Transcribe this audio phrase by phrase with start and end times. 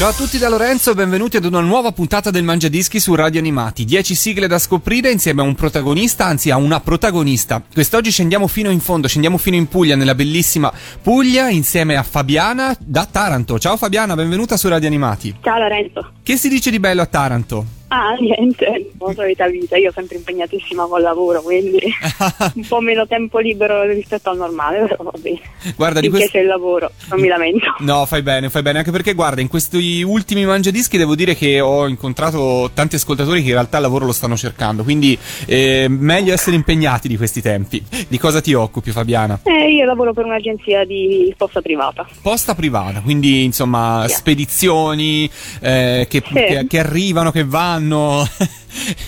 [0.00, 3.38] Ciao a tutti da Lorenzo e benvenuti ad una nuova puntata del Mangiadischi su Radio
[3.38, 3.84] Animati.
[3.84, 7.62] 10 sigle da scoprire insieme a un protagonista, anzi a una protagonista.
[7.70, 10.72] Quest'oggi scendiamo fino in fondo, scendiamo fino in Puglia, nella bellissima
[11.02, 13.58] Puglia, insieme a Fabiana da Taranto.
[13.58, 15.36] Ciao Fabiana, benvenuta su Radio Animati.
[15.42, 16.12] Ciao Lorenzo.
[16.22, 17.79] Che si dice di bello a Taranto?
[17.92, 21.80] Ah, niente, la solita vita, io sempre impegnatissima col lavoro, quindi
[22.54, 25.40] un po' meno tempo libero rispetto al normale, però va bene.
[25.74, 26.28] Guarda, di questo...
[26.30, 27.66] c'è il lavoro, non mi lamento.
[27.80, 31.58] No, fai bene, fai bene, anche perché guarda, in questi ultimi mangiadischi devo dire che
[31.60, 36.32] ho incontrato tanti ascoltatori che in realtà il lavoro lo stanno cercando, quindi eh, meglio
[36.32, 37.82] essere impegnati di questi tempi.
[38.06, 39.40] Di cosa ti occupi Fabiana?
[39.42, 42.06] Eh, io lavoro per un'agenzia di posta privata.
[42.22, 44.14] Posta privata, quindi insomma Sì.
[44.14, 45.28] spedizioni
[45.60, 47.78] eh, che, che- che arrivano, che vanno.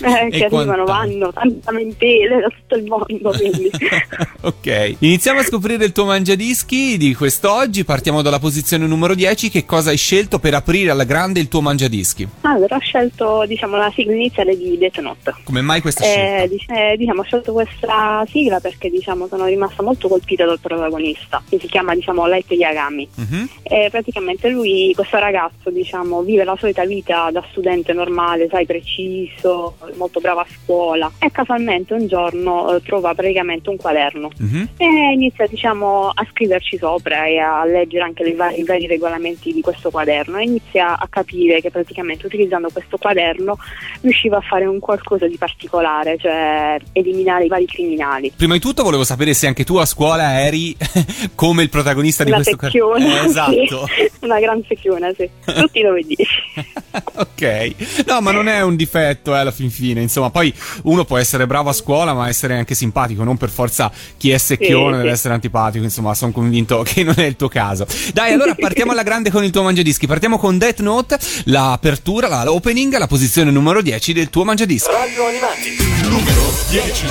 [0.01, 3.31] Eh, e che arrivano, vanno, tante lamentele da tutto il mondo,
[4.41, 7.83] ok, iniziamo a scoprire il tuo mangiadischi di quest'oggi.
[7.83, 9.49] Partiamo dalla posizione numero 10.
[9.49, 12.27] Che cosa hai scelto per aprire alla grande il tuo mangiadischi?
[12.41, 15.33] allora, ho scelto, diciamo, la sigla iniziale di Death Note.
[15.43, 16.91] Come mai questa Eh, scelta?
[16.91, 21.59] eh, diciamo, ho scelto questa sigla perché diciamo, sono rimasta molto colpita dal protagonista, che
[21.59, 23.07] si chiama diciamo, Light Yagami.
[23.15, 23.49] Mhm.
[23.63, 29.75] E praticamente lui, questo ragazzo, diciamo, vive la solita vita da studente normale, sai, preciso,
[29.95, 31.11] molto bravo a scuola.
[31.19, 34.69] E casualmente un giorno eh, trova praticamente un quaderno Mhm.
[34.77, 39.53] e inizia, diciamo, a scriverci sopra e a leggere anche i vari, i vari regolamenti
[39.53, 43.57] di questo quaderno e inizia a capire che praticamente utilizzando questo quaderno
[44.01, 48.31] riusciva a fare un qualcosa di particolare, cioè eliminare i vari criminali.
[48.35, 50.75] Prima di tutto volevo sapere se anche tu a scuola eri
[51.35, 53.87] come il protagonista di Una questo secchiona, Eh, esatto.
[53.87, 54.11] sì.
[54.25, 55.29] una gran secchiona, sì.
[55.45, 56.25] Tutti dove dici.
[57.15, 60.00] ok, no, ma non è un difetto eh, alla fin fine.
[60.02, 60.52] Insomma, poi
[60.84, 63.24] uno può essere bravo a scuola, ma essere anche simpatico.
[63.24, 65.14] Non per forza chi è secchione Sì, deve sì.
[65.14, 65.84] essere antipatico.
[65.84, 67.86] Insomma, sono convinto che non è il tuo caso.
[68.12, 70.06] Dai, allora partiamo alla grande con il tuo mangiadischi.
[70.06, 74.90] Partiamo con Death Note, l'apertura, la opening, la posizione numero 10 del tuo mangiadischi.
[74.90, 75.76] Radio Animati.
[76.02, 77.06] Numero 10.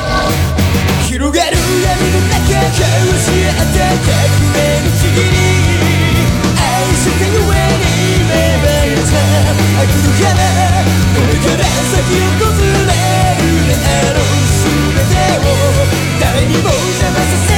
[1.07, 4.21] 広がる闇の中交わし合った革
[4.51, 5.25] 命のちぎり
[6.59, 6.59] 愛
[6.93, 7.70] したゆえに芽
[9.04, 10.30] 生えた悪の花
[11.12, 12.86] これから先を訪れる
[13.66, 14.30] であろう
[14.62, 15.50] 全てを
[16.20, 17.51] 誰にも邪魔させ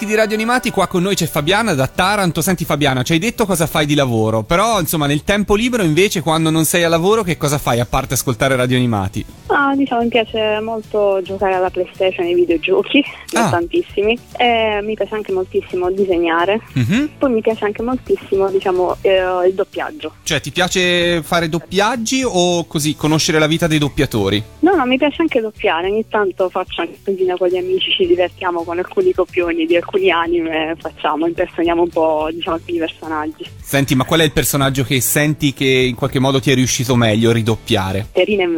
[0.00, 2.40] Mangiadischi di Radio Animati, qua con noi c'è Fabiana da Taranto.
[2.40, 6.22] Senti Fabiana, ci hai detto cosa fai di lavoro, però insomma nel tempo libero invece
[6.22, 9.24] quando non sei a lavoro che cosa fai a parte ascoltare Radio Animati?
[9.48, 13.04] Ah, diciamo, mi piace molto giocare alla PlayStation ai videogiochi,
[13.34, 13.50] Ah.
[13.50, 14.18] tantissimi.
[14.38, 16.60] E mi piace anche moltissimo disegnare.
[16.74, 17.10] Mhm.
[17.18, 20.14] Poi mi piace anche moltissimo, diciamo, eh, il doppiaggio.
[20.22, 24.42] Cioè ti piace fare doppiaggi o così conoscere la vita dei doppiatori?
[24.60, 25.88] No, no, mi piace anche doppiare.
[25.90, 29.88] Ogni tanto faccio anche cosina con gli amici, ci divertiamo con alcuni copioni di alcuni
[30.10, 33.44] anime, facciamo, impersoniamo un po', diciamo, alcuni personaggi.
[33.60, 36.94] Senti, ma qual è il personaggio che senti che in qualche modo ti è riuscito
[36.96, 38.08] meglio a ridoppiare?
[38.12, 38.52] Terina in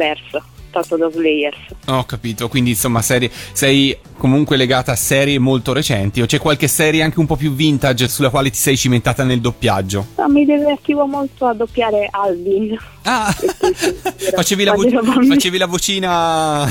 [0.73, 1.57] tratto da Slayers.
[1.87, 6.67] Ho capito, quindi insomma serie- sei comunque legata a serie molto recenti o c'è qualche
[6.67, 10.07] serie anche un po' più vintage sulla quale ti sei cimentata nel doppiaggio?
[10.17, 12.77] No, mi divertivo molto a doppiare Alvin.
[13.03, 13.33] Ah,
[14.33, 14.89] facevi, la vo-
[15.27, 16.65] facevi la vocina...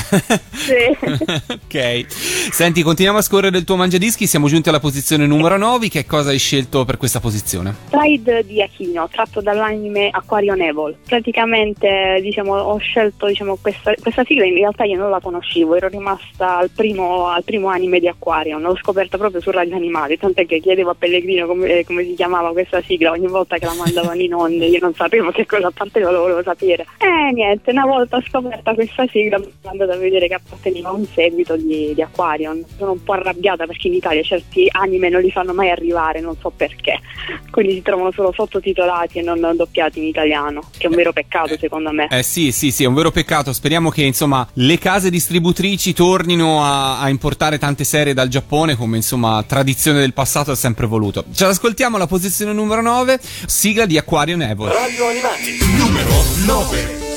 [0.53, 0.97] Sì.
[1.53, 2.07] ok,
[2.51, 6.31] senti, continuiamo a scorrere il tuo mangiadischi, siamo giunti alla posizione numero 9, che cosa
[6.31, 7.75] hai scelto per questa posizione?
[7.91, 10.97] Pride di Aquino, tratto dall'anime Aquarion Evil.
[11.07, 15.89] Praticamente diciamo, ho scelto diciamo, questa, questa sigla, in realtà io non la conoscevo, ero
[15.89, 20.47] rimasta al primo, al primo anime di Aquarion, l'ho scoperta proprio su Radio Animali, tant'è
[20.47, 24.21] che chiedevo a Pellegrino come, come si chiamava questa sigla ogni volta che la mandavano
[24.21, 26.87] in onde, io non sapevo che cosa apparteneva, lo volevo sapere.
[26.99, 30.93] E niente, una volta scoperta questa sigla mi sono andata a vedere che apparteneva a
[30.93, 32.65] un seguito di, di Aquarion.
[32.77, 36.37] Sono un po' arrabbiata perché in Italia certi anime non li fanno mai arrivare, non
[36.39, 37.01] so perché.
[37.51, 41.57] Quindi si trovano solo sottotitolati e non doppiati in italiano, che è un vero peccato
[41.59, 42.09] secondo me.
[42.11, 43.53] Eh sì, sì, sì, è un vero peccato.
[43.53, 48.97] Speriamo che insomma le case distributrici tornino a, a importare tante serie dal Giappone, come
[48.97, 51.25] insomma tradizione del passato ha sempre voluto.
[51.33, 54.67] Ce l'ascoltiamo alla posizione numero 9, sigla di Aquarion Evil.
[54.67, 56.11] Radio Animati, numero
[56.47, 57.12] 9.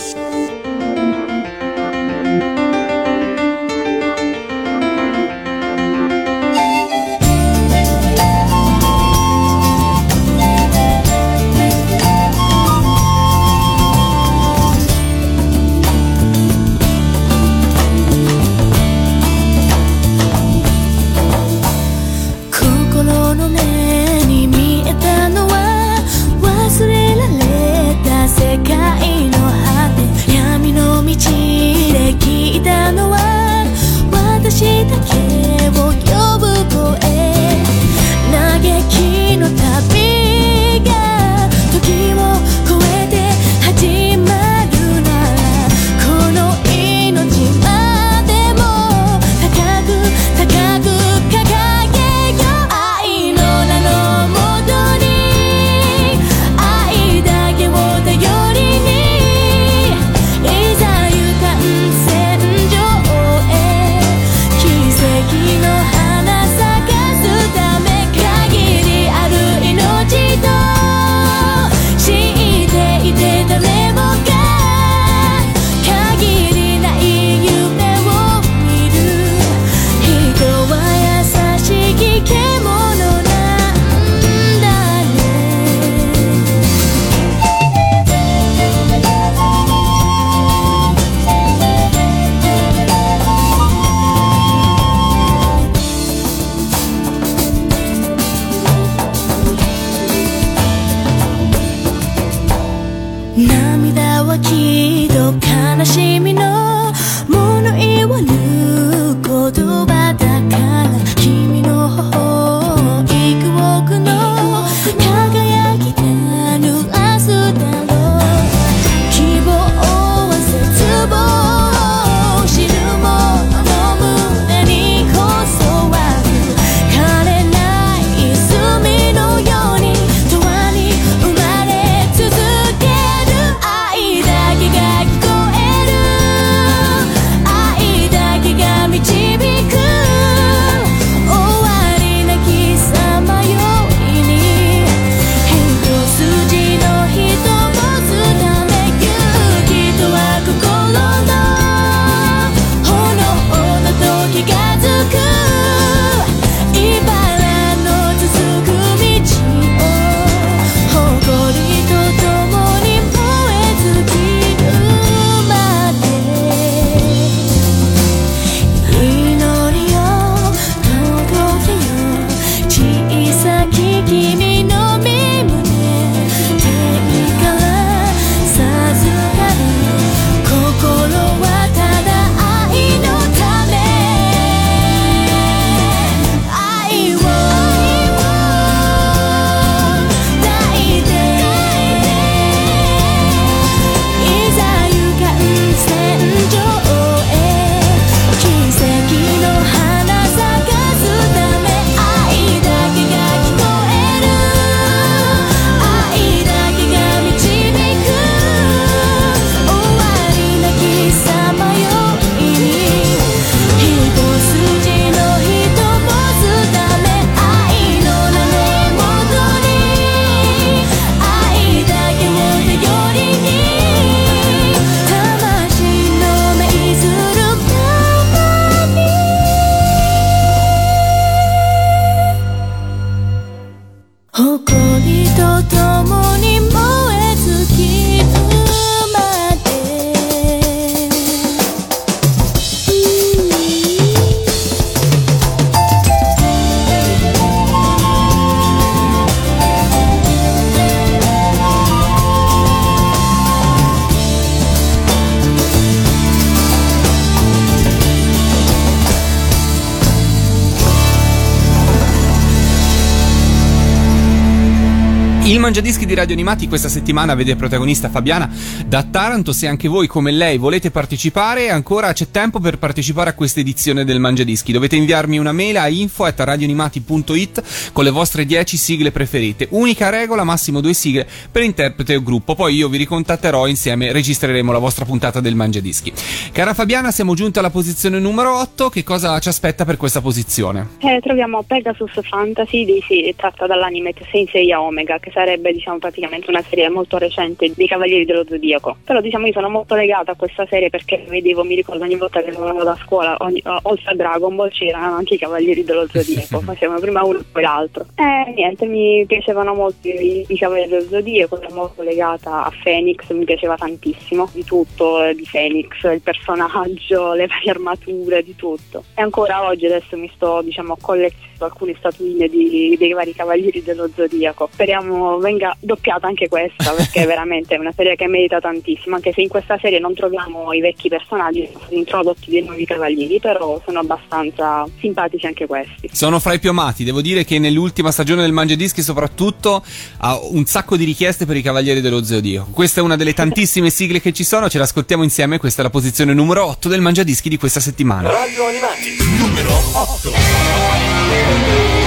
[265.45, 268.49] Il Mangiadischi di Radio Animati questa settimana vede protagonista Fabiana
[268.87, 269.53] da Taranto.
[269.53, 274.05] Se anche voi come lei volete partecipare, ancora c'è tempo per partecipare a questa edizione
[274.05, 274.71] del Mangiadischi.
[274.71, 279.67] Dovete inviarmi una mail a info@radioanimati.it con le vostre 10 sigle preferite.
[279.69, 282.55] Unica regola, massimo due sigle per interprete o gruppo.
[282.55, 286.11] Poi io vi ricontatterò insieme registreremo la vostra puntata del Mangiadischi.
[286.53, 288.89] Cara Fabiana, siamo giunti alla posizione numero 8.
[288.89, 290.87] Che cosa ci aspetta per questa posizione?
[290.97, 296.63] Eh, troviamo Pegasus Fantasy di, sì, tratta dall'anime Senseiya Omega che sarebbe diciamo praticamente una
[296.63, 298.95] serie molto recente dei Cavalieri dello Zodiaco.
[299.03, 302.41] Però diciamo io sono molto legata a questa serie perché vedevo mi ricordo ogni volta
[302.41, 306.61] che andavo a scuola ogni, oltre a Dragon Ball c'erano anche i Cavalieri dello Zodiaco
[306.63, 308.05] facevano prima uno e poi l'altro.
[308.15, 313.29] E niente mi piacevano molto i, i Cavalieri dello Zodiaco ero molto legata a Phoenix
[313.31, 319.03] mi piaceva tantissimo di tutto eh, di Phoenix il personaggio le varie armature di tutto.
[319.13, 324.09] E ancora oggi adesso mi sto diciamo collezionando alcune statuine di, dei vari Cavalieri dello
[324.13, 324.69] Zodiaco.
[324.71, 329.41] Speriamo venga doppiata anche questa perché è veramente una serie che merita tantissimo anche se
[329.41, 333.81] in questa serie non troviamo i vecchi personaggi sono stati introdotti dei nuovi cavalieri però
[333.85, 338.41] sono abbastanza simpatici anche questi Sono fra i più amati, devo dire che nell'ultima stagione
[338.41, 339.83] del Mangiadischi soprattutto
[340.17, 342.71] ha un sacco di richieste per i Cavalieri dello Zodiaco.
[342.71, 345.89] Questa è una delle tantissime sigle che ci sono, ce l'ascoltiamo insieme, questa è la
[345.89, 348.29] posizione numero 8 del Mangiadischi di questa settimana.
[348.29, 352.04] Radio Animati, numero 8.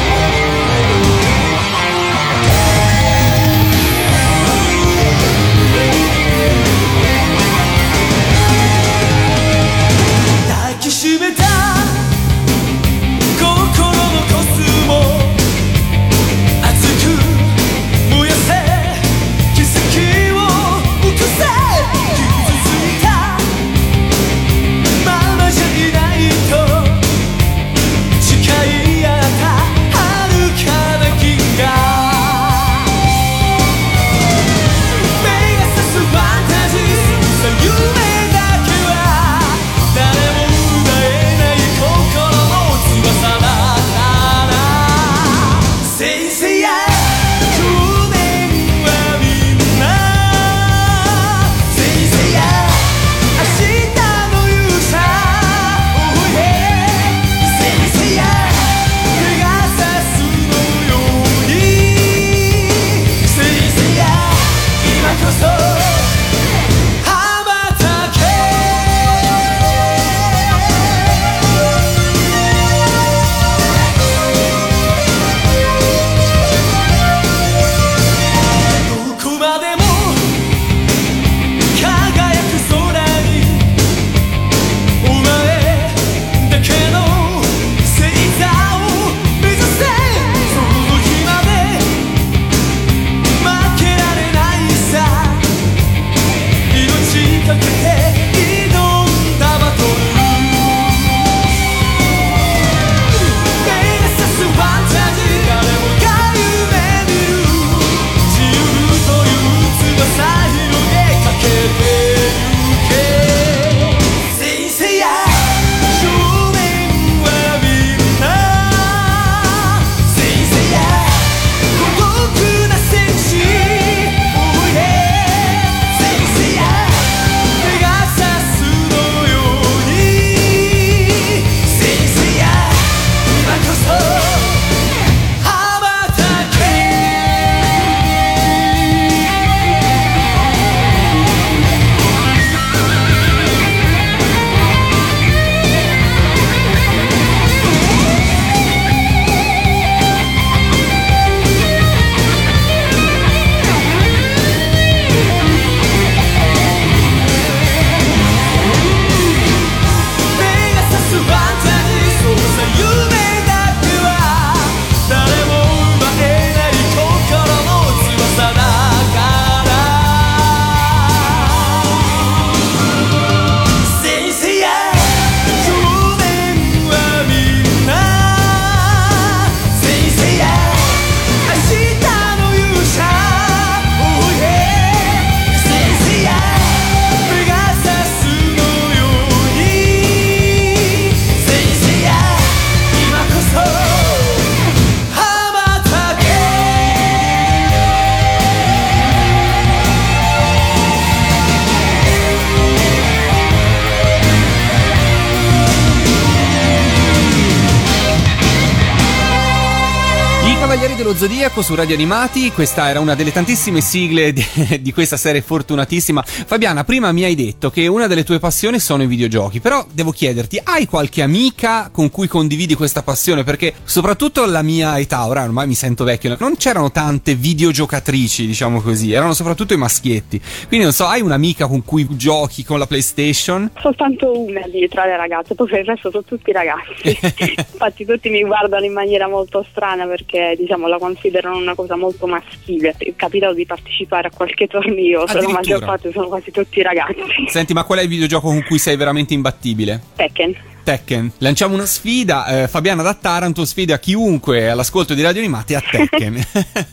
[211.09, 214.44] Lo Zodiaco su Radio Animati, questa era una delle tantissime sigle di,
[214.83, 216.22] di questa serie fortunatissima.
[216.22, 220.11] Fabiana, prima mi hai detto che una delle tue passioni sono i videogiochi, però devo
[220.11, 223.42] chiederti, hai qualche amica con cui condividi questa passione?
[223.42, 228.83] Perché soprattutto alla mia età, ora ormai mi sento vecchio, non c'erano tante videogiocatrici, diciamo
[228.83, 230.38] così, erano soprattutto i maschietti.
[230.66, 233.70] Quindi non so, hai un'amica con cui giochi con la PlayStation?
[233.81, 237.16] Soltanto una di tra le ragazze, poi per il resto sono tutti ragazzi.
[237.57, 242.27] Infatti tutti mi guardano in maniera molto strana perché diciamo la considerano una cosa molto
[242.27, 242.94] maschile.
[242.97, 247.47] È capitato di partecipare a qualche torneo, però la maggior parte sono quasi tutti ragazzi.
[247.47, 250.03] Senti, ma qual è il videogioco con cui sei veramente imbattibile?
[250.16, 250.77] Tekken.
[250.88, 251.33] Tekken.
[251.40, 252.62] Lanciamo una sfida.
[252.62, 256.42] eh, Fabiana da Taranto sfida chiunque all'ascolto di Radio Animati a Tekken.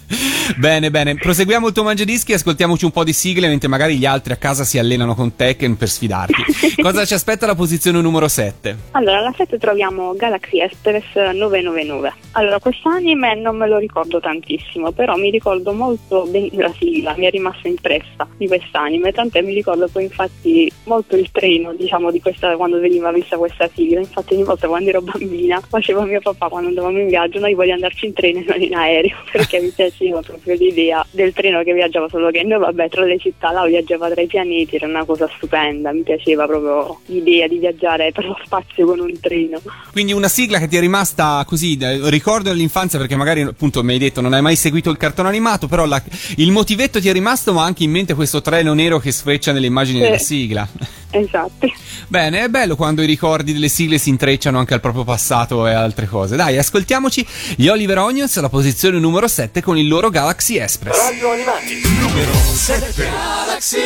[0.59, 1.15] bene, bene.
[1.15, 4.35] Proseguiamo il tuo mangiadischi e ascoltiamoci un po' di sigle mentre magari gli altri a
[4.35, 6.43] casa si allenano con Tekken per sfidarti.
[6.83, 8.75] Cosa ci aspetta alla posizione numero 7?
[8.91, 12.13] Allora, alla 7 troviamo Galaxy Express 999.
[12.31, 17.27] Allora, quest'anime non me lo ricordo tantissimo, però mi ricordo molto bene la sigla, mi
[17.27, 22.19] è rimasta impressa di quest'anime, tant'è mi ricordo poi infatti molto il treno, diciamo, di
[22.19, 23.83] questa, quando veniva vista questa sigla.
[23.93, 27.53] Infatti ogni volta quando ero bambina facevo a mio papà quando andavamo in viaggio, noi
[27.53, 31.63] vogliamo andarci in treno e non in aereo, perché mi piaceva proprio l'idea del treno
[31.63, 34.87] che viaggiava solo che noi vabbè tra le città là viaggiava tra i pianeti, era
[34.87, 39.59] una cosa stupenda, mi piaceva proprio l'idea di viaggiare per lo spazio con un treno.
[39.91, 41.77] Quindi una sigla che ti è rimasta così,
[42.09, 45.67] ricordo dell'infanzia perché magari appunto mi hai detto non hai mai seguito il cartone animato,
[45.67, 46.01] però la-
[46.37, 49.67] il motivetto ti è rimasto ma anche in mente questo treno nero che sfreccia nelle
[49.67, 50.03] immagini Sì.
[50.03, 50.67] della sigla.
[51.11, 51.71] Esatto.
[52.09, 55.73] Bene, è bello quando i ricordi delle sigle si intrecciano anche al proprio passato e
[55.73, 56.37] altre cose.
[56.37, 60.97] Dai, ascoltiamoci gli Oliver Onions alla posizione numero 7 con il loro Galaxy Express.
[60.97, 63.03] Radio Animati, numero 7.
[63.03, 63.79] Galaxy,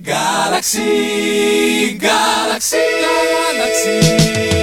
[0.00, 2.76] Galaxy, Galaxy,
[3.54, 4.61] Galaxy.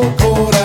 [0.00, 0.59] Ragazzo coraggioso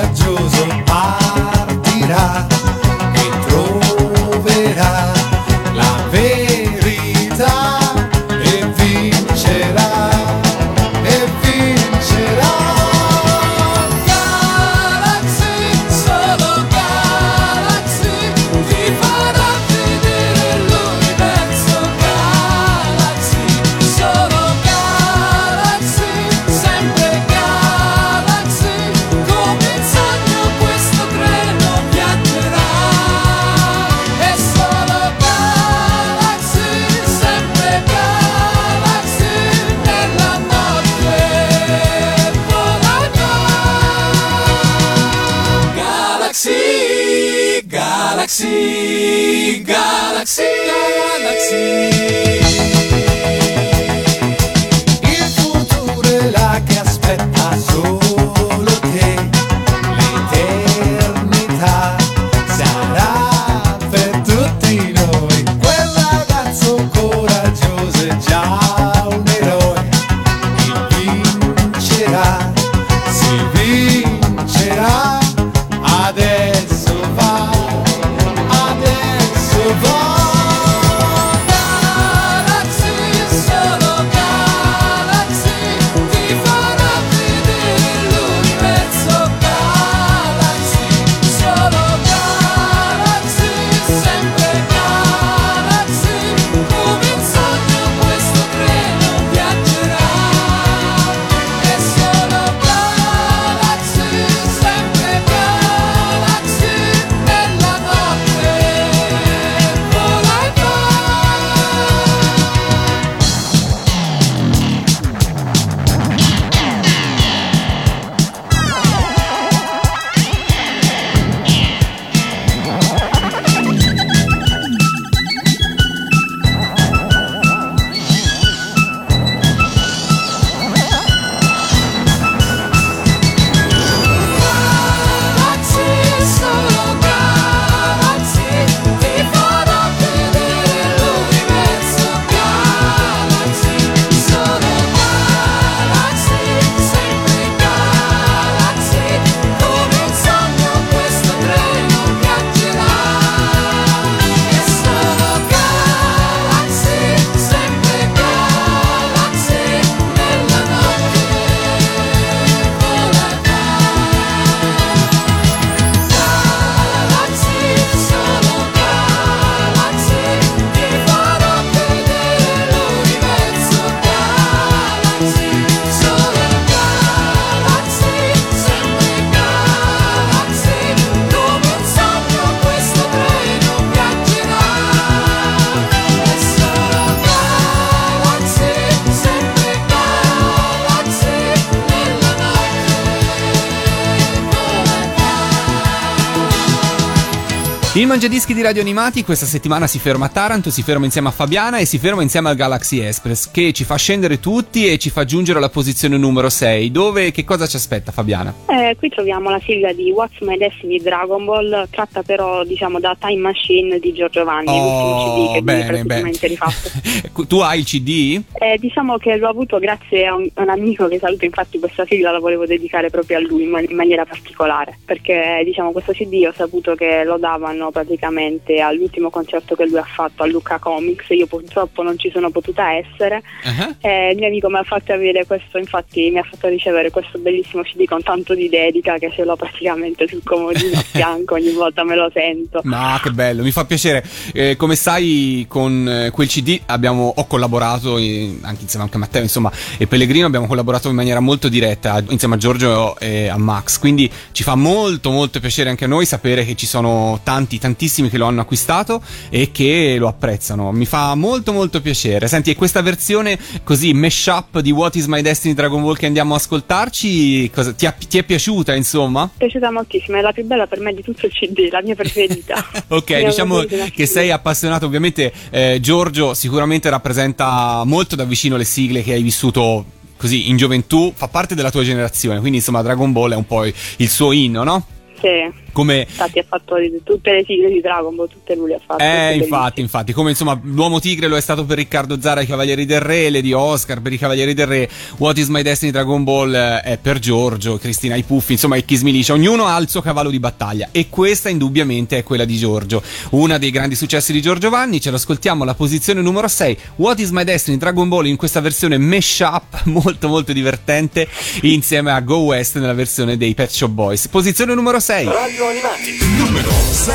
[197.95, 201.31] Il Mangiadischi di Radio Animati questa settimana si ferma a Taranto, si ferma insieme a
[201.31, 205.09] Fabiana e si ferma insieme al Galaxy Express che ci fa scendere tutti e ci
[205.09, 206.91] fa giungere alla posizione numero 6.
[206.91, 208.53] Dove che cosa ci aspetta Fabiana?
[208.67, 213.15] Eh, qui troviamo la sigla di What's My Destiny Dragon Ball, tratta però diciamo da
[213.17, 217.45] Time Machine di Giorgio Vanni, l'ultimo CD che viene praticamente rifatto.
[217.47, 218.41] tu hai il CD?
[218.59, 222.05] Eh, diciamo che l'ho avuto grazie a un, a un amico che saluto, infatti questa
[222.05, 226.11] sigla la volevo dedicare proprio a lui in, man- in maniera particolare, perché diciamo questo
[226.11, 230.79] CD ho saputo che lo davano praticamente all'ultimo concerto che lui ha fatto a Lucca
[230.79, 233.95] Comics, io purtroppo non ci sono potuta essere, Uh-huh.
[234.01, 237.39] eh, il mio amico mi ha fatto avere questo, infatti mi ha fatto ricevere questo
[237.39, 241.71] bellissimo CD con tanto di dedica che ce l'ho praticamente sul comodino a fianco, ogni
[241.71, 242.81] volta me lo sento.
[242.83, 244.23] Ma che bello, mi fa piacere.
[244.53, 249.19] Eh, come sai, con eh, quel CD abbiamo, ho collaborato eh, anche insieme anche a
[249.19, 253.57] Matteo, insomma, e Pellegrino abbiamo collaborato in maniera molto diretta insieme a Giorgio e a
[253.57, 253.99] Max.
[253.99, 258.29] Quindi ci fa molto, molto piacere anche a noi sapere che ci sono tanti, tantissimi
[258.29, 260.91] che lo hanno acquistato e che lo apprezzano.
[260.91, 262.47] Mi fa molto, molto piacere.
[262.47, 266.53] Senti, e questa versione così mashup di What is My Destiny Dragon Ball che andiamo
[266.53, 269.43] a ascoltarci, cosa- ti, ha- ti è piaciuta, insomma?
[269.43, 272.01] Mi è piaciuta moltissimo, è la più bella per me di tutto il CD, la
[272.01, 272.83] mia preferita.
[273.15, 273.83] Ok, diciamo
[274.13, 279.43] che sei appassionato, ovviamente eh, Giorgio sicuramente rappresenta molto da vicino le sigle che hai
[279.43, 280.05] vissuto
[280.37, 283.85] così in gioventù, fa parte della tua generazione, quindi insomma Dragon Ball è un po'
[283.85, 285.05] il suo inno, no?
[285.39, 288.95] Sì, Come infatti ha fatto di- tutte le sigle di Dragon Ball, tutte lui le
[288.95, 289.23] ha fatte.
[289.23, 293.05] eh, infatti, infatti, come insomma l'uomo tigre lo è stato per Riccardo Zara i Cavalieri
[293.05, 296.73] del Re, Lady Oscar per i Cavalieri del Re, What is My Destiny Dragon Ball
[296.75, 300.19] eh, è per Giorgio, Cristina i Puffi, insomma i Kiss Milicia, ognuno ha il suo
[300.21, 304.61] cavallo di battaglia e questa indubbiamente è quella di Giorgio, una dei grandi successi di
[304.61, 308.57] Giorgio Vanni, ce l'ascoltiamo alla posizione numero 6, What is My Destiny Dragon Ball in
[308.57, 311.47] questa versione mashup molto molto divertente
[311.83, 314.47] insieme a Go West nella versione dei Pet Shop Boys.
[314.49, 315.45] Posizione numero 6.
[315.45, 317.31] Radio Animati, numero 6.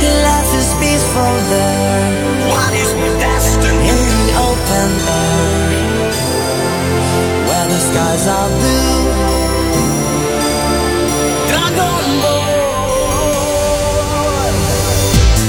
[0.00, 3.88] Life is peaceful there What is my destiny?
[3.88, 5.56] in the open air
[7.46, 9.06] where the skies are blue.
[11.48, 12.46] Dragon Ball.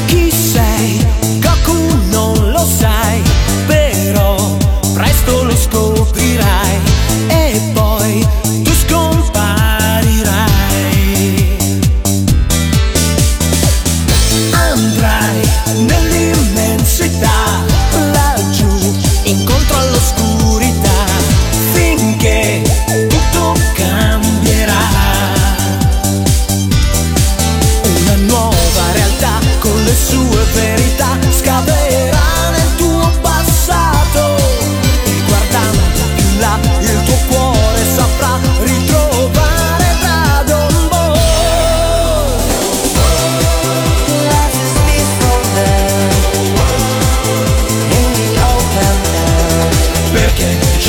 [0.08, 1.06] Chi sei?
[1.40, 1.78] Goku
[2.10, 3.22] non lo sai,
[3.68, 4.36] però
[4.94, 6.19] presto lo scoprirai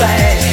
[0.01, 0.50] say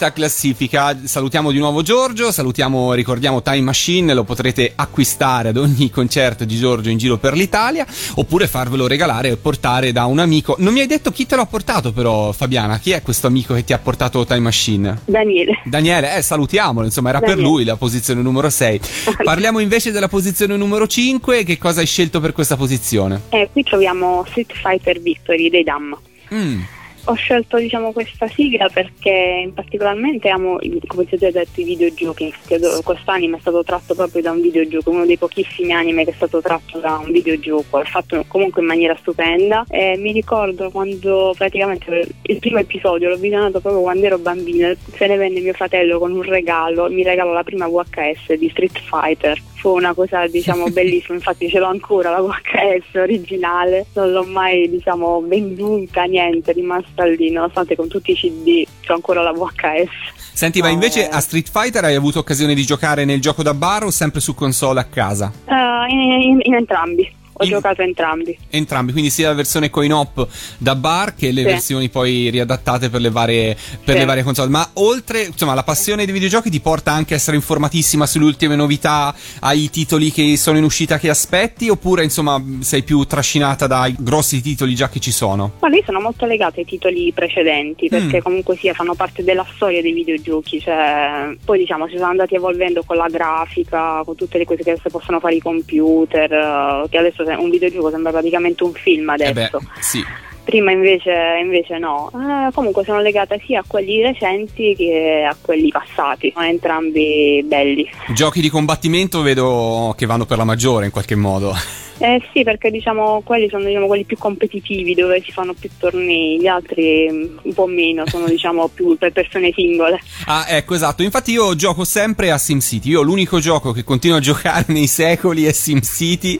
[0.00, 0.98] metà classifica.
[1.04, 6.56] Salutiamo di nuovo Giorgio, salutiamo, ricordiamo Time Machine, lo potrete acquistare ad ogni concerto di
[6.56, 10.56] Giorgio in giro per l'Italia, oppure farvelo regalare e portare da un amico.
[10.58, 13.62] Non mi hai detto chi te l'ha portato però, Fabiana, chi è questo amico che
[13.62, 15.00] ti ha portato Time Machine?
[15.04, 15.60] Daniele.
[15.64, 17.48] Daniele, eh, salutiamolo, insomma, era per Daniele.
[17.48, 18.80] lui la posizione numero 6.
[19.22, 23.20] Parliamo invece della posizione numero 5, che cosa hai scelto per questa posizione?
[23.28, 25.94] Eh, qui troviamo Street Fighter Victory dei Dam.
[26.32, 26.60] Mm.
[27.04, 31.64] Ho scelto diciamo, questa sigla perché in particolarmente amo, come ti ho già detto, i
[31.64, 32.32] videogiochi.
[32.46, 36.14] Credo Quest'anime è stato tratto proprio da un videogioco, uno dei pochissimi anime che è
[36.14, 39.64] stato tratto da un videogioco, è fatto comunque in maniera stupenda.
[39.68, 45.06] E mi ricordo quando praticamente il primo episodio l'ho visionato proprio quando ero bambina, se
[45.06, 49.40] ne venne mio fratello con un regalo, mi regalò la prima VHS di Street Fighter.
[49.54, 54.68] Fu una cosa diciamo bellissima, infatti ce l'ho ancora la VHS originale, non l'ho mai
[54.70, 60.18] diciamo venduta, niente, è rimasta lì, nonostante con tutti i CD c'ho ancora la VHS.
[60.32, 63.84] Senti, ma invece a Street Fighter hai avuto occasione di giocare nel gioco da bar
[63.84, 65.30] o sempre su console a casa?
[65.44, 68.36] Eh, in, in- in entrambi, ho In- giocato entrambi.
[68.50, 71.46] Entrambi, quindi sia la versione coin-op da bar che le Sì.
[71.46, 74.00] versioni poi riadattate per le varie, per Sì.
[74.00, 74.50] le varie console.
[74.50, 78.56] Ma oltre, insomma, la passione dei videogiochi ti porta anche a essere informatissima sulle ultime
[78.56, 83.94] novità, ai titoli che sono in uscita che aspetti, oppure insomma sei più trascinata dai
[83.98, 85.52] grossi titoli già che ci sono?
[85.60, 88.22] Ma lì sono molto legate ai titoli precedenti perché Mm.
[88.22, 92.82] comunque sia fanno parte della storia dei videogiochi, cioè, poi diciamo si sono andati evolvendo
[92.84, 96.98] con la grafica, con tutte le cose che adesso possono fare i computer, eh, che
[96.98, 99.58] adesso un videogioco sembra praticamente un film Eh adesso.
[99.58, 100.04] beh, sì.
[100.42, 102.10] Prima invece, invece no.
[102.12, 107.88] Eh, comunque sono legate sia a quelli recenti che a quelli passati, sono entrambi belli.
[108.08, 111.54] Giochi di combattimento vedo che vanno per la maggiore in qualche modo.
[112.02, 116.40] Eh sì, perché diciamo quelli sono diciamo, quelli più competitivi dove si fanno più tornei,
[116.40, 120.00] gli altri mm, un po' meno, sono diciamo più per persone singole.
[120.24, 121.02] Ah, ecco, esatto.
[121.02, 122.88] Infatti io gioco sempre a SimCity.
[122.88, 126.38] Io l'unico gioco che continuo a giocare nei secoli è SimCity.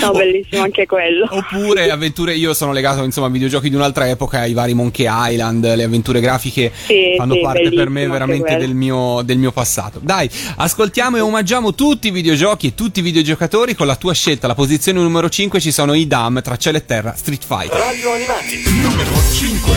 [0.00, 1.28] No, bellissimo anche quello.
[1.28, 5.74] Oppure avventure, io sono legato insomma a videogiochi di un'altra epoca, ai vari Monkey Island,
[5.74, 10.00] le avventure grafiche Sì, fanno sì, parte per me veramente del mio, del mio passato.
[10.02, 14.52] Dai, ascoltiamo e omaggiamo tutti i videogiochi e tutti i videogiocatori con la tua scelta.
[14.54, 17.76] La posizione numero 5 ci sono i Dam tra cielo e terra, Street Fighter.
[17.76, 19.72] Radio Animati, numero 5.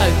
[0.00, 0.12] Hai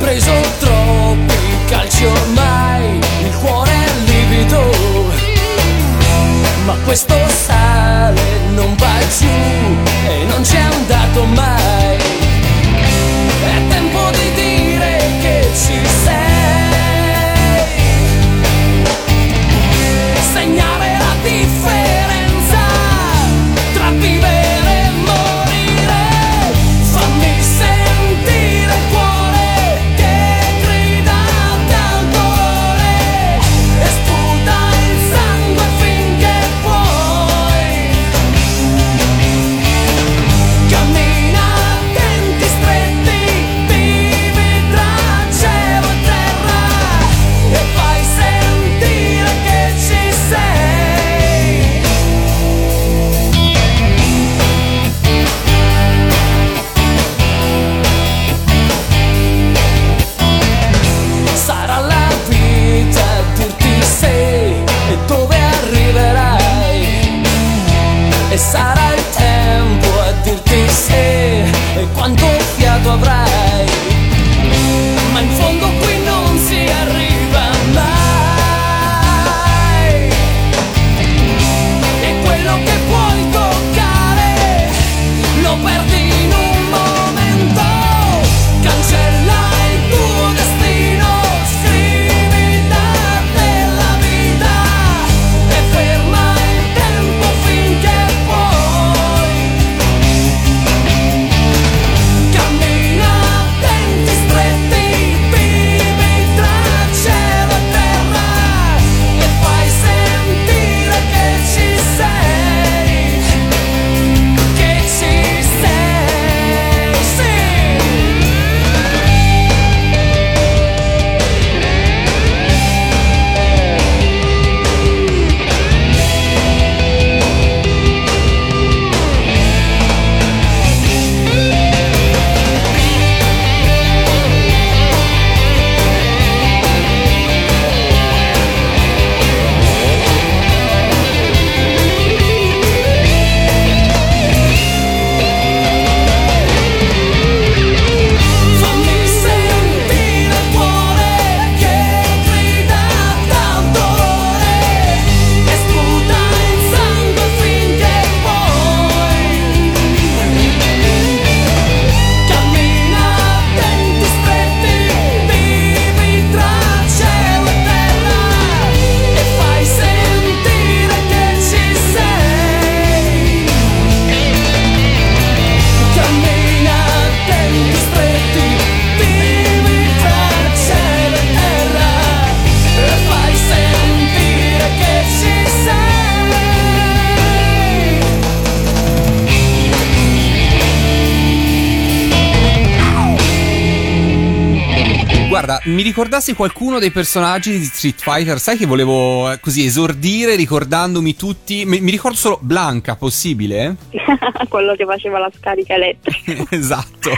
[195.88, 201.64] ricordassi qualcuno dei personaggi di Street Fighter, sai che volevo eh, così esordire ricordandomi tutti,
[201.64, 203.76] mi, mi ricordo solo Blanca, possibile?
[204.48, 206.44] quello che faceva la scarica elettrica.
[206.54, 207.10] esatto.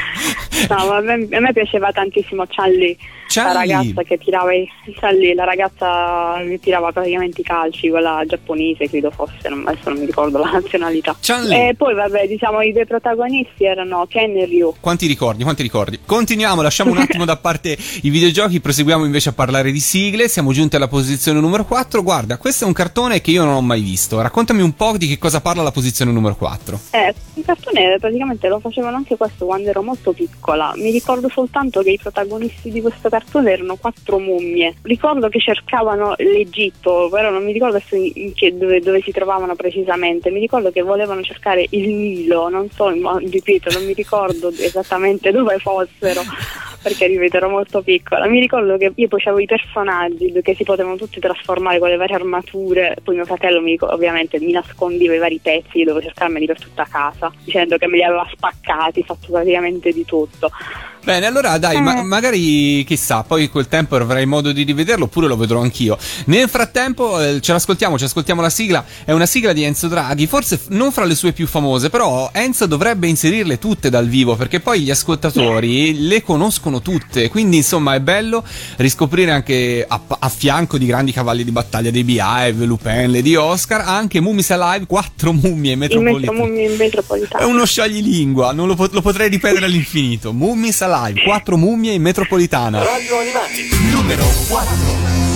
[0.68, 2.96] No, a me, a me piaceva tantissimo Charlie,
[3.38, 3.75] la Charlie.
[3.75, 9.11] ragazza che tirava i, Charlie, la ragazza che tirava praticamente i calci, quella giapponese credo
[9.11, 11.16] fosse, non, adesso non mi ricordo la nazionalità.
[11.21, 11.69] Charlie.
[11.69, 14.75] E poi vabbè, diciamo i due protagonisti erano Ken e Ryu.
[14.81, 16.01] Quanti ricordi, quanti ricordi?
[16.05, 20.28] Continuiamo, lasciamo un attimo da parte i videogiochi, proseguiamo invece a parlare di sigle.
[20.28, 22.03] Siamo giunti alla posizione numero 4.
[22.03, 24.20] Guarda, questo è un cartone che io non ho mai visto.
[24.20, 26.81] Raccontami un po' di che cosa parla la posizione numero 4.
[26.91, 30.72] Eh, il cartone praticamente lo facevano anche questo quando ero molto piccola.
[30.76, 33.20] Mi ricordo soltanto che i protagonisti di questo cartone
[33.51, 34.75] erano quattro mummie.
[34.83, 37.81] Ricordo che cercavano l'Egitto, però non mi ricordo
[38.35, 40.31] che- dove, dove si trovavano precisamente.
[40.31, 45.59] Mi ricordo che volevano cercare il Nilo, non so, ripeto, non mi ricordo esattamente dove
[45.59, 46.23] fossero.
[46.83, 48.26] Perché ripeto, ero molto piccola.
[48.26, 51.97] Mi ricordo che io poi avevo i personaggi che si potevano tutti trasformare con le
[51.97, 52.97] varie armature.
[53.03, 56.87] Poi mio fratello mi, ovviamente mi nascondeva i vari pezzi, io dovevo cercarmeli per tutta
[56.91, 60.51] casa, dicendo che me li aveva spaccati, fatto praticamente di tutto.
[61.03, 62.03] Bene, allora dai, ma- Eh.
[62.03, 65.97] magari chissà, poi quel tempo avrai modo di rivederlo oppure lo vedrò anch'io.
[66.26, 68.85] Nel frattempo eh, ce l'ascoltiamo, ci ascoltiamo la sigla.
[69.05, 72.28] È una sigla di Enzo Draghi, forse f- non fra le sue più famose, però
[72.33, 77.29] Enzo dovrebbe inserirle tutte dal vivo perché poi gli ascoltatori le conoscono tutte.
[77.29, 78.45] Quindi insomma è bello
[78.77, 83.81] riscoprire anche a, a fianco di grandi cavalli di battaglia dei Beehive, Lupin, Lady Oscar,
[83.81, 86.62] anche Mummies Alive, quattro mummie metropolitane.
[86.62, 87.45] in metropolitano.
[87.45, 90.33] È uno scioglilingua, non lo, pot- lo potrei ripetere all'infinito.
[90.33, 92.83] Mummies Alive, quattro mummie in metropolitana.
[92.85, 95.30] Radio Animati, numero 4.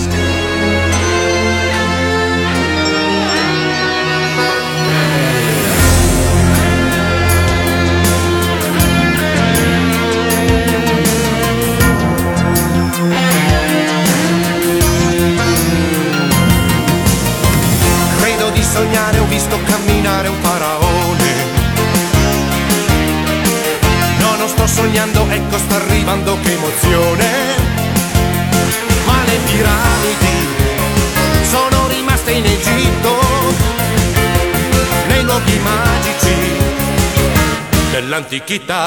[18.75, 21.33] Sognare, ho visto camminare un faraone.
[24.19, 27.27] No, non sto sognando, ecco sta arrivando, che emozione.
[29.05, 30.35] Ma le piramidi
[31.49, 33.15] sono rimaste in Egitto,
[35.07, 36.35] nei luoghi magici
[37.91, 38.83] dell'antichità.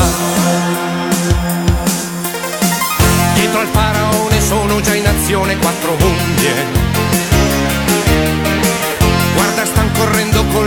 [3.33, 7.28] Dietro al faraone sono già in azione quattro mummie.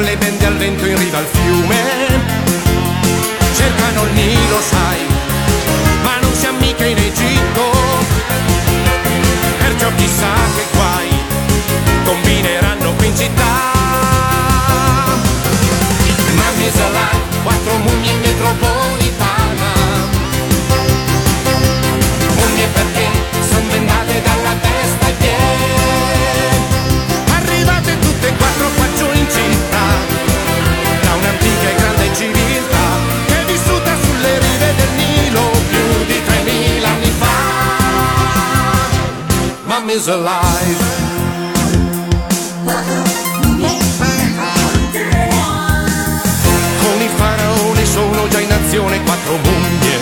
[0.01, 1.75] Con le bende al vento in riva al fiume.
[3.53, 4.99] Cercano il Nilo, sai,
[6.03, 7.69] ma non siamo mica in Egitto.
[9.59, 11.09] Perciò chissà che guai
[12.03, 12.60] combineranno
[40.01, 40.79] Mummy's alive.
[46.79, 49.99] Con il faraone sono già in azione quattro mummie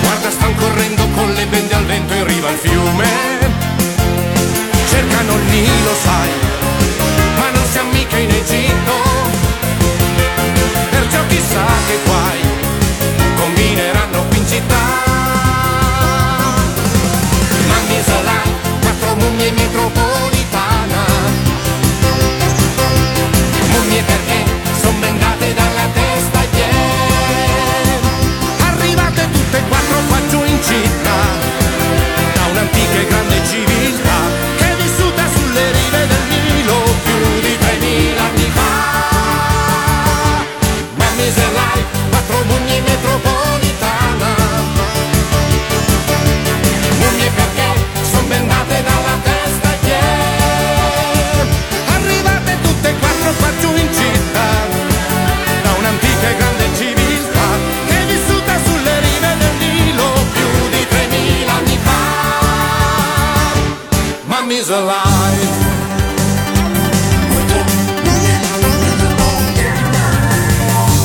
[0.00, 3.08] Guarda stan correndo con le bende al vento in riva al fiume.
[4.88, 6.51] Cercano il Nilo, sai,
[19.42, 20.11] quattro mummie in metropolitana.
[64.62, 65.71] Mummy's alive.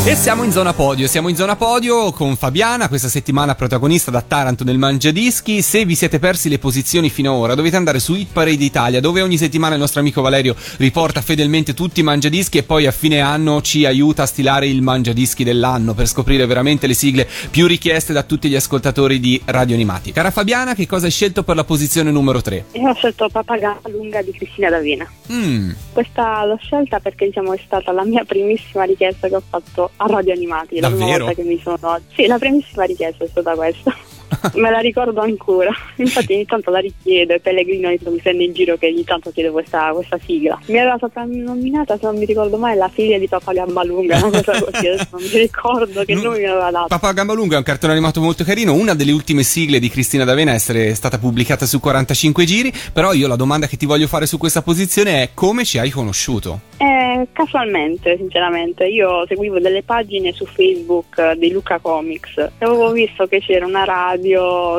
[0.07, 4.21] E siamo in zona podio, siamo in zona podio con Fabiana, questa settimana protagonista da
[4.21, 5.61] Taranto nel Mangiadischi.
[5.61, 9.01] Se vi siete persi le posizioni fino ad ora, dovete andare su Hit Parade Italia,
[9.01, 12.91] dove ogni settimana il nostro amico Valerio riporta fedelmente tutti i Mangiadischi e poi a
[12.91, 17.67] fine anno ci aiuta a stilare il Mangiadischi dell'anno per scoprire veramente le sigle più
[17.67, 20.13] richieste da tutti gli ascoltatori di Radio Animati.
[20.13, 22.65] Cara Fabiana, che cosa hai scelto per la posizione numero 3?
[22.71, 25.05] Io ho scelto Papagalla lunga di Cristina D'Avena.
[25.33, 29.91] Mm, Questa l'ho scelta perché diciamo è stata la mia primissima richiesta che ho fatto
[29.97, 30.79] a Radio Animati.
[30.79, 31.25] La prima Davvero?
[31.25, 31.99] volta che mi sono.
[32.13, 33.95] Sì, la primissima richiesta è stata questa.
[34.55, 35.71] Me la ricordo ancora.
[35.95, 39.51] Infatti ogni tanto la richiedo e Pellegrino mi prende in giro che ogni tanto chiedo
[39.51, 40.59] questa, questa sigla.
[40.67, 44.51] Mi aveva soprannominata, se non mi ricordo mai, la figlia di Papà Gambalunga, adesso
[45.11, 46.21] non mi ricordo che Mm.
[46.21, 46.87] nome mi aveva dato.
[46.87, 50.53] Papà Gambalunga è un cartone animato molto carino, una delle ultime sigle di Cristina D'Avena
[50.53, 54.37] essere stata pubblicata su 45 giri, però io la domanda che ti voglio fare su
[54.37, 56.61] questa posizione è come ci hai conosciuto?
[56.77, 63.25] Eh, casualmente, sinceramente, io seguivo delle pagine su Facebook di Luca Comics e avevo visto
[63.27, 64.16] che c'era una radio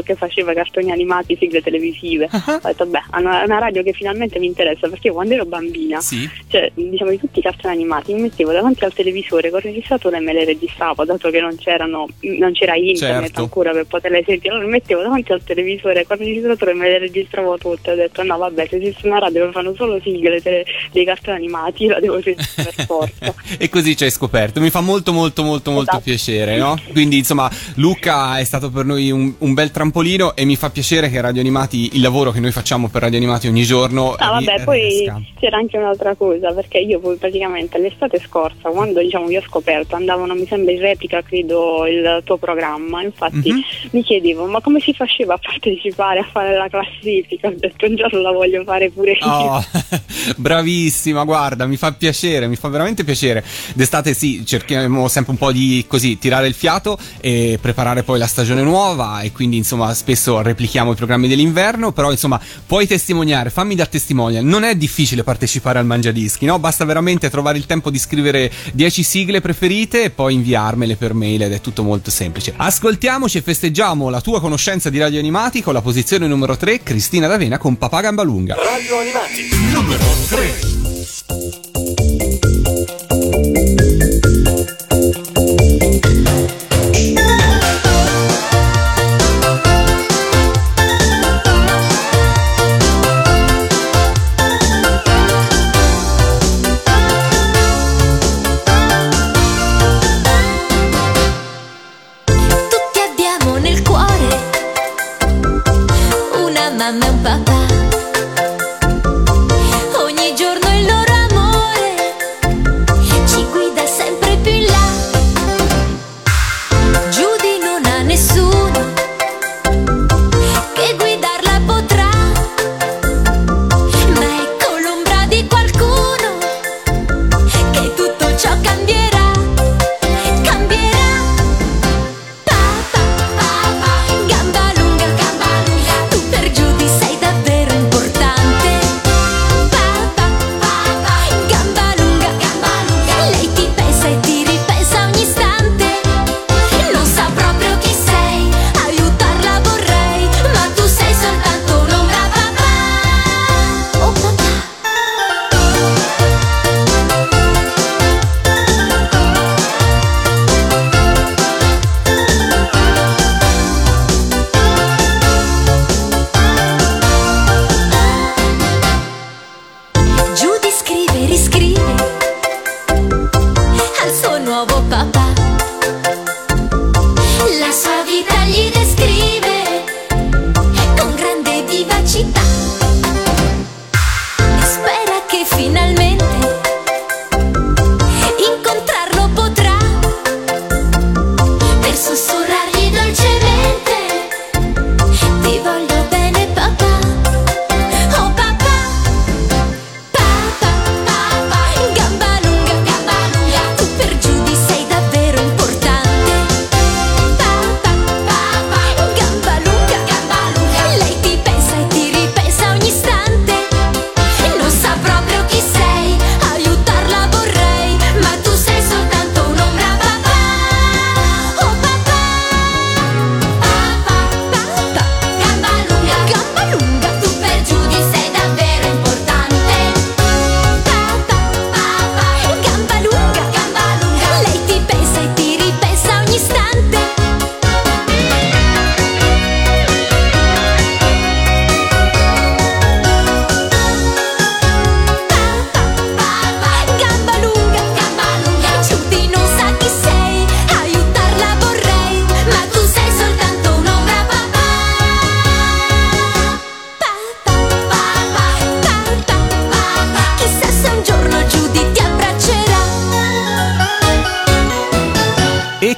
[0.04, 2.28] che faceva cartoni animati, sigle televisive.
[2.32, 6.00] Ho detto, beh, è una, radio che finalmente mi interessa perché io quando ero bambina,
[6.00, 6.28] Sì?
[6.48, 10.20] cioè, diciamo di tutti i cartoni animati, mi mettevo davanti al televisore col registratore e
[10.20, 13.40] me le registravo, dato che non c'erano non c'era internet Certo.
[13.42, 14.50] ancora per poterle sentire.
[14.50, 17.92] Allora mi mettevo davanti al televisore col registratore e me le registravo tutte.
[17.92, 21.36] Ho detto, no, vabbè, se esiste una radio che fanno solo sigle tele- dei cartoni
[21.36, 23.34] animati, la devo sentire per forza.
[23.58, 24.60] e così ci hai scoperto.
[24.60, 26.02] Mi fa molto molto molto molto Esatto.
[26.04, 26.76] piacere, no?
[26.92, 31.10] Quindi insomma Luca è stato per noi un, un bel trampolino e mi fa piacere
[31.10, 34.12] che Radio Animati, il lavoro che noi facciamo per Radio Animati ogni giorno...
[34.12, 39.26] Ah, vabbè, poi c'era anche un'altra cosa, perché io poi praticamente l'estate scorsa, quando diciamo
[39.26, 43.62] vi ho scoperto, andavano, mi sembra in replica, credo, il tuo programma, infatti Mhm.
[43.90, 47.48] mi chiedevo, ma come si faceva a partecipare, a fare la classifica?
[47.48, 49.26] Ho detto, un giorno la voglio fare pure io.
[49.26, 49.64] Oh,
[50.36, 53.44] bravissima, guarda, mi fa piacere, mi fa veramente piacere.
[53.74, 58.26] D'estate sì, cerchiamo sempre un po' di così tirare il fiato e preparare poi la
[58.26, 63.74] stagione nuova e quindi insomma spesso replichiamo i programmi dell'inverno, però insomma puoi testimoniare, fammi
[63.74, 64.44] da testimonial.
[64.44, 66.58] Non è difficile partecipare al Mangiadischi, no?
[66.58, 71.42] Basta veramente trovare il tempo di scrivere 10 sigle preferite e poi inviarmele per mail
[71.42, 72.54] ed è tutto molto semplice.
[72.56, 77.26] Ascoltiamoci e festeggiamo la tua conoscenza di radio animati con la posizione numero 3, Cristina
[77.26, 78.54] D'Avena con Papà Gambalunga.
[78.54, 81.67] Radio Animati, numero 3.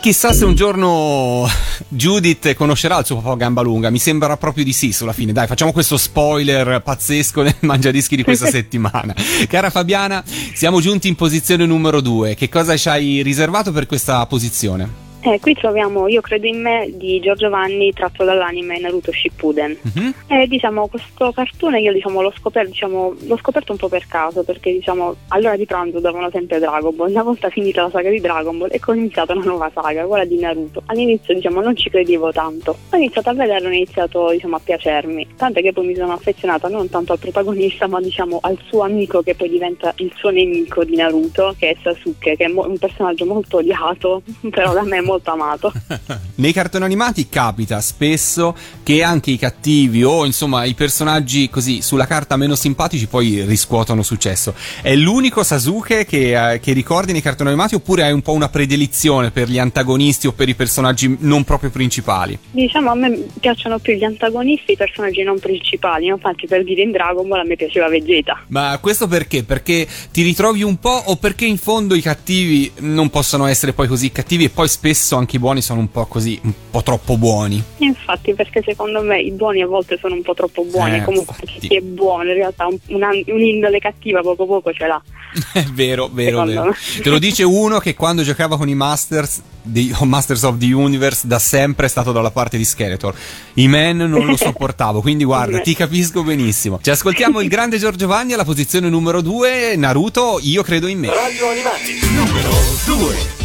[0.01, 1.47] Chissà se un giorno
[1.89, 3.91] Judith conoscerà il suo papà gamba lunga.
[3.91, 5.33] Mi sembra proprio di sì sulla fine.
[5.33, 9.15] Dai, facciamo questo spoiler pazzesco nel mangiadischi di questa settimana.
[9.47, 10.25] Cara Fabiana,
[10.55, 12.35] siamo giunti in posizione numero due.
[12.35, 15.10] Che cosa ci hai riservato per questa posizione?
[15.23, 19.77] Eh, qui troviamo Io credo in me di Giorgio Vanni tratto dall'anime Naruto Shippuden.
[19.83, 20.15] Mhm.
[20.29, 24.43] E diciamo questo cartone io diciamo, l'ho, scoperto, diciamo, l'ho scoperto un po' per caso
[24.43, 27.11] perché diciamo all'ora di pranzo davano sempre Dragon Ball.
[27.11, 30.25] Una volta finita la saga di Dragon Ball ecco ho iniziato una nuova saga, quella
[30.25, 30.83] di Naruto.
[30.87, 34.61] All'inizio diciamo non ci credevo tanto, ho iniziato a vederlo e ho iniziato diciamo, a
[34.63, 35.27] piacermi.
[35.37, 39.21] Tant'è che poi mi sono affezionata non tanto al protagonista ma diciamo al suo amico
[39.23, 42.79] che poi diventa il suo nemico di Naruto che è Sasuke che è mo- un
[42.79, 45.73] personaggio molto odiato però da me è molto amato.
[46.37, 52.07] Nei cartoni animati capita spesso che anche i cattivi o insomma i personaggi così sulla
[52.07, 54.55] carta meno simpatici poi riscuotono successo.
[54.81, 58.49] È l'unico Sasuke che, eh, che ricordi nei cartoni animati oppure hai un po' una
[58.49, 62.39] predilizione per gli antagonisti o per i personaggi non proprio principali?
[62.51, 66.93] Diciamo a me piacciono più gli antagonisti, i personaggi non principali, infatti per dire in
[66.93, 68.45] Dragon Ball a me piaceva Vegeta.
[68.49, 69.43] Ma questo perché?
[69.43, 73.89] Perché ti ritrovi un po' o perché in fondo i cattivi non possono essere poi
[73.89, 77.17] così cattivi e poi spesso anche i buoni sono un po' così, un po' troppo
[77.17, 77.63] buoni?
[77.79, 81.35] Infatti perché secondo me i buoni a volte sono un po' troppo buoni, Eh, comunque
[81.41, 81.69] infatti.
[81.69, 85.03] chi è buono in realtà un, una- un'indole cattiva poco poco ce l'ha.
[85.53, 86.65] È vero, vero, vero.
[86.65, 86.75] me.
[87.03, 90.73] Te lo dice uno che quando giocava con i Masters, di, o Masters of the
[90.73, 93.15] Universe, da sempre è stato dalla parte di Skeletor.
[93.55, 96.81] I Man non lo sopportavo, quindi guarda, ti capisco benissimo.
[96.83, 101.09] Ci ascoltiamo il grande Giorgio Vanni alla posizione numero 2, Naruto, io credo in me.
[101.15, 102.51] Radio Animati numero
[102.87, 103.40] 2.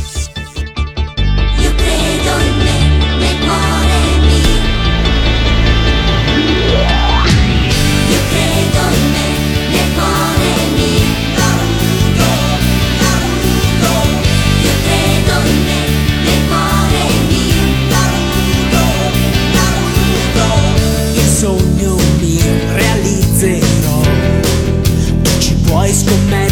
[25.67, 26.44] Tu ci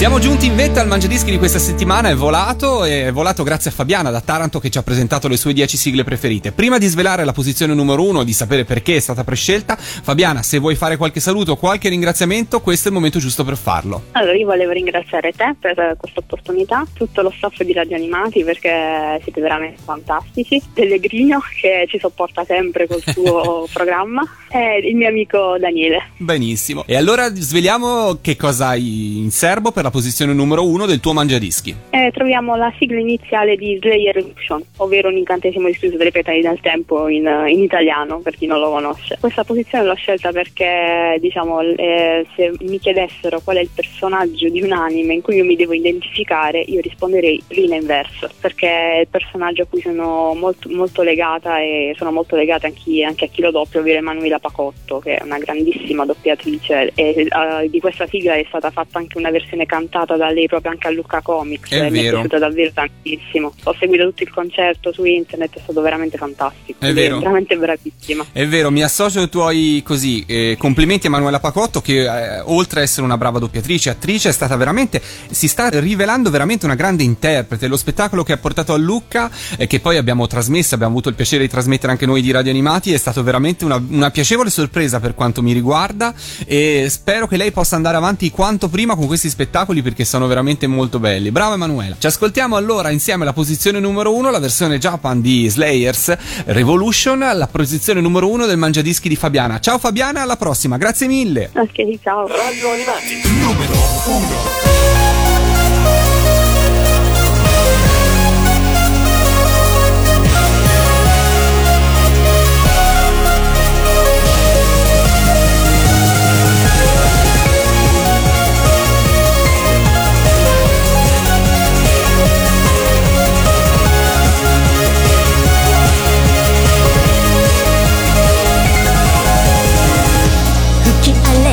[0.00, 3.68] Siamo giunti in vetta al Mangiadischi di questa settimana, è volato e è volato grazie
[3.68, 6.52] a Fabiana da Taranto che ci ha presentato le sue 10 sigle preferite.
[6.52, 10.56] Prima di svelare la posizione numero uno, di sapere perché è stata prescelta, Fabiana, se
[10.58, 14.04] vuoi fare qualche saluto o qualche ringraziamento, questo è il momento giusto per farlo.
[14.12, 19.20] Allora, io volevo ringraziare te per questa opportunità, tutto lo staff di Radio Animati perché
[19.22, 25.58] siete veramente fantastici, Pellegrino che ci sopporta sempre col suo programma e il mio amico
[25.58, 26.12] Daniele.
[26.16, 26.84] Benissimo.
[26.86, 29.98] E allora sveliamo che cosa hai in serbo per la posizione
[30.32, 31.74] numero uno del tuo Mangiadischi.
[31.90, 36.40] Eh, troviamo la sigla iniziale di Slayer Eruption, ovvero un incantesimo di scusa delle petali
[36.40, 39.16] del tempo in, in italiano, per chi non lo conosce.
[39.20, 44.62] Questa posizione l'ho scelta perché, diciamo, eh, se mi chiedessero qual è il personaggio di
[44.62, 49.08] un anime in cui io mi devo identificare, io risponderei Rina Inverso, perché è il
[49.08, 53.40] personaggio a cui sono molto, molto legata e sono molto legata anche, anche a chi
[53.40, 58.34] lo doppia, ovvero Emanuela Pacotto, che è una grandissima doppiatrice e eh, di questa sigla
[58.34, 61.86] è stata fatta anche una versione cantata da lei proprio anche a Lucca Comics È
[61.86, 63.52] e mi è piaciuta davvero tantissimo.
[63.64, 66.84] Ho seguito tutto il concerto su internet, è stato veramente fantastico.
[66.84, 67.18] È vero.
[67.18, 68.26] veramente bravissima.
[68.32, 72.80] È vero, mi associo ai tuoi così eh, complimenti a Manuela Pacotto che eh, oltre
[72.80, 75.00] a essere una brava doppiatrice e attrice è stata veramente
[75.30, 77.66] si sta rivelando veramente una grande interprete.
[77.66, 81.14] Lo spettacolo che ha portato a Lucca e che poi abbiamo trasmesso, abbiamo avuto il
[81.14, 85.00] piacere di trasmettere anche noi di Radio Animati è stato veramente una, una piacevole sorpresa
[85.00, 86.12] per quanto mi riguarda
[86.44, 90.26] e spero che lei possa andare avanti quanto prima con questi spettacoli spettacoli perché sono
[90.26, 91.30] veramente molto belli.
[91.30, 91.96] Bravo Emanuela.
[91.98, 96.16] Ci ascoltiamo allora insieme alla posizione numero 1, la versione Japan di Slayers
[96.46, 99.60] Revolution, la posizione numero 1 del Mangiadischi di Fabiana.
[99.60, 101.50] Ciao Fabiana, alla prossima, grazie mille.
[101.54, 102.26] Ok, ciao.
[102.26, 103.72] Radio Animati numero
[104.06, 105.39] 1.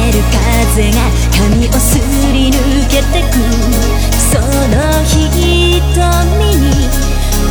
[0.08, 0.98] える風が
[1.38, 2.00] 髪をす
[2.32, 2.56] り抜
[2.88, 3.36] けてく
[4.32, 5.20] その瞳
[6.56, 6.88] に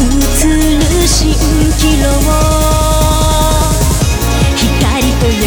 [0.00, 1.36] 映る蜃
[1.76, 2.06] 気楼
[4.56, 5.44] 光と闇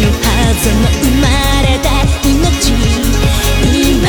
[0.00, 1.26] の狭間の生ま
[1.62, 1.86] れた
[2.26, 2.74] 命
[3.62, 4.08] 今